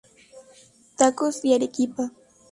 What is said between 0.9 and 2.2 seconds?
Tacos y Arequipa; Jr.